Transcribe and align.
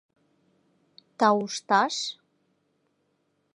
—Таушташ?! 1.19 1.95